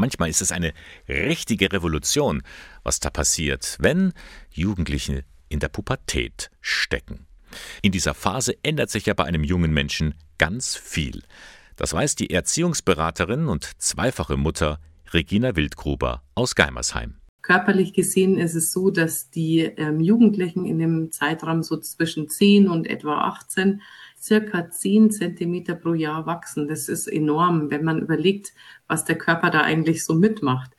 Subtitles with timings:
[0.00, 0.72] Manchmal ist es eine
[1.08, 2.42] richtige Revolution,
[2.82, 4.14] was da passiert, wenn
[4.50, 7.26] Jugendliche in der Pubertät stecken.
[7.82, 11.22] In dieser Phase ändert sich ja bei einem jungen Menschen ganz viel.
[11.76, 14.80] Das weiß die Erziehungsberaterin und zweifache Mutter
[15.12, 17.19] Regina Wildgruber aus Geimersheim.
[17.50, 22.68] Körperlich gesehen ist es so, dass die ähm, Jugendlichen in dem Zeitraum so zwischen 10
[22.68, 23.82] und etwa 18
[24.16, 26.68] circa 10 Zentimeter pro Jahr wachsen.
[26.68, 28.52] Das ist enorm, wenn man überlegt,
[28.86, 30.70] was der Körper da eigentlich so mitmacht.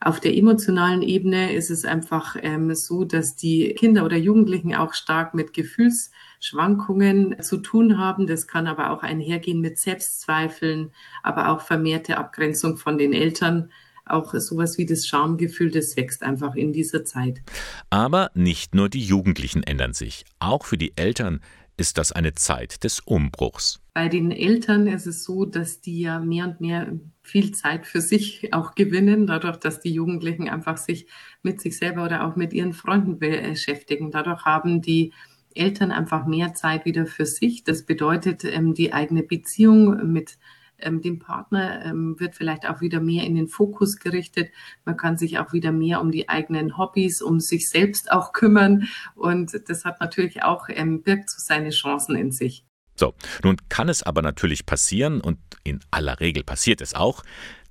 [0.00, 4.94] Auf der emotionalen Ebene ist es einfach ähm, so, dass die Kinder oder Jugendlichen auch
[4.94, 8.26] stark mit Gefühlsschwankungen zu tun haben.
[8.26, 10.90] Das kann aber auch einhergehen mit Selbstzweifeln,
[11.22, 13.70] aber auch vermehrte Abgrenzung von den Eltern
[14.06, 17.42] auch sowas wie das Schamgefühl, das wächst einfach in dieser Zeit.
[17.90, 20.24] Aber nicht nur die Jugendlichen ändern sich.
[20.38, 21.40] Auch für die Eltern
[21.76, 23.80] ist das eine Zeit des Umbruchs.
[23.94, 28.00] Bei den Eltern ist es so, dass die ja mehr und mehr viel Zeit für
[28.00, 31.06] sich auch gewinnen, dadurch, dass die Jugendlichen einfach sich
[31.42, 34.10] mit sich selber oder auch mit ihren Freunden beschäftigen.
[34.10, 35.12] Dadurch haben die
[35.54, 37.64] Eltern einfach mehr Zeit wieder für sich.
[37.64, 40.38] Das bedeutet, ähm, die eigene Beziehung mit
[40.84, 44.50] ähm, dem Partner ähm, wird vielleicht auch wieder mehr in den Fokus gerichtet.
[44.84, 48.88] Man kann sich auch wieder mehr um die eigenen Hobbys, um sich selbst auch kümmern.
[49.14, 52.64] Und das hat natürlich auch, ähm, birgt so seine Chancen in sich.
[52.96, 57.24] So, nun kann es aber natürlich passieren, und in aller Regel passiert es auch,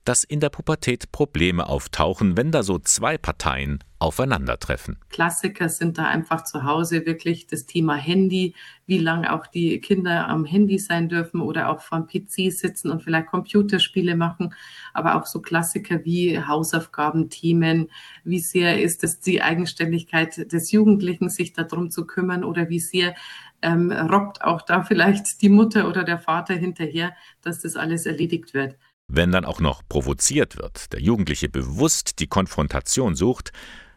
[0.05, 4.97] dass in der Pubertät Probleme auftauchen, wenn da so zwei Parteien aufeinandertreffen.
[5.09, 8.53] Klassiker sind da einfach zu Hause wirklich das Thema Handy,
[8.85, 13.01] wie lange auch die Kinder am Handy sein dürfen oder auch vom PC sitzen und
[13.01, 14.53] vielleicht Computerspiele machen,
[14.93, 17.89] aber auch so Klassiker wie Hausaufgaben, Themen,
[18.25, 23.15] wie sehr ist es die Eigenständigkeit des Jugendlichen, sich darum zu kümmern oder wie sehr
[23.61, 28.53] ähm, robbt auch da vielleicht die Mutter oder der Vater hinterher, dass das alles erledigt
[28.53, 28.75] wird.
[29.07, 33.51] Wenn dann auch noch provoziert wird, der Jugendliche bewusst die Konfrontation sucht,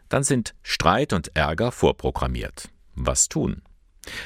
[0.09, 2.69] dann sind Streit und Ärger vorprogrammiert.
[2.95, 3.61] Was tun?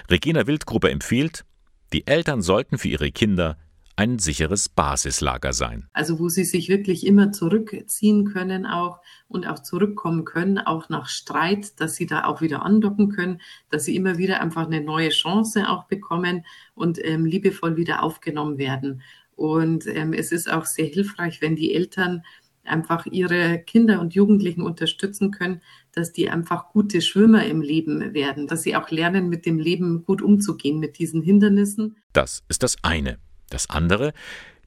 [0.09, 1.45] Regina Wildgruppe empfiehlt,
[1.93, 3.58] die Eltern sollten für ihre Kinder
[4.02, 5.87] ein sicheres Basislager sein.
[5.93, 11.08] Also wo sie sich wirklich immer zurückziehen können auch und auch zurückkommen können, auch nach
[11.08, 15.09] Streit, dass sie da auch wieder andocken können, dass sie immer wieder einfach eine neue
[15.09, 19.03] Chance auch bekommen und ähm, liebevoll wieder aufgenommen werden.
[19.41, 22.21] Und ähm, es ist auch sehr hilfreich, wenn die Eltern
[22.63, 25.61] einfach ihre Kinder und Jugendlichen unterstützen können,
[25.93, 30.05] dass die einfach gute Schwimmer im Leben werden, dass sie auch lernen, mit dem Leben
[30.05, 31.97] gut umzugehen, mit diesen Hindernissen.
[32.13, 33.17] Das ist das eine.
[33.49, 34.13] Das andere,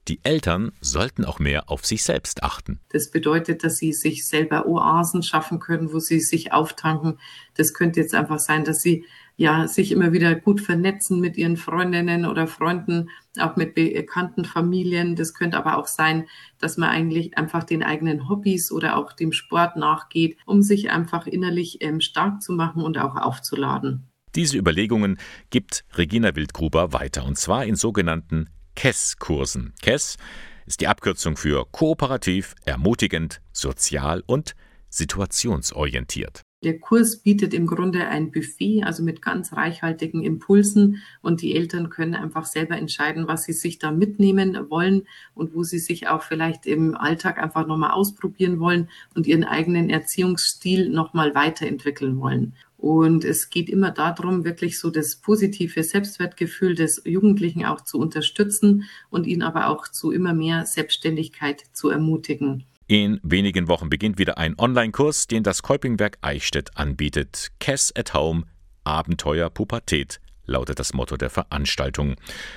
[0.07, 2.79] die Eltern sollten auch mehr auf sich selbst achten.
[2.89, 7.19] Das bedeutet, dass sie sich selber Oasen schaffen können, wo sie sich auftanken.
[7.55, 9.05] Das könnte jetzt einfach sein, dass sie
[9.37, 15.15] ja, sich immer wieder gut vernetzen mit ihren Freundinnen oder Freunden, auch mit bekannten Familien.
[15.15, 16.25] Das könnte aber auch sein,
[16.59, 21.27] dass man eigentlich einfach den eigenen Hobbys oder auch dem Sport nachgeht, um sich einfach
[21.27, 24.07] innerlich ähm, stark zu machen und auch aufzuladen.
[24.35, 25.17] Diese Überlegungen
[25.49, 29.73] gibt Regina Wildgruber weiter, und zwar in sogenannten KESS-Kursen.
[29.81, 30.17] KESS
[30.65, 34.55] ist die Abkürzung für kooperativ, ermutigend, sozial und
[34.89, 36.41] situationsorientiert.
[36.63, 41.91] Der Kurs bietet im Grunde ein Buffet, also mit ganz reichhaltigen Impulsen und die Eltern
[41.91, 45.03] können einfach selber entscheiden, was sie sich da mitnehmen wollen
[45.35, 49.91] und wo sie sich auch vielleicht im Alltag einfach nochmal ausprobieren wollen und ihren eigenen
[49.91, 52.55] Erziehungsstil nochmal weiterentwickeln wollen.
[52.85, 58.83] Und es geht immer darum, wirklich so das positive Selbstwertgefühl des Jugendlichen auch zu unterstützen
[59.09, 62.63] und ihn aber auch zu immer mehr Selbstständigkeit zu ermutigen.
[62.85, 67.47] In wenigen Wochen beginnt wieder ein Online-Kurs, den das Kolpingwerk Eichstätt anbietet.
[67.59, 68.43] Cass at Home
[68.83, 72.13] Abenteuer Pubertät lautet das Motto der Veranstaltung.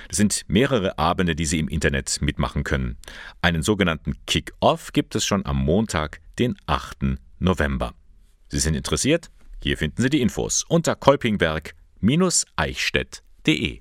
[0.09, 2.97] Es sind mehrere Abende, die Sie im Internet mitmachen können.
[3.41, 7.17] Einen sogenannten Kick-Off gibt es schon am Montag, den 8.
[7.39, 7.95] November.
[8.49, 9.31] Sie sind interessiert?
[9.61, 13.77] Hier finden Sie die Infos unter kolpingwerk-eichstätt.de.